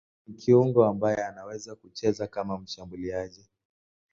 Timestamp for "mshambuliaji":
2.57-3.49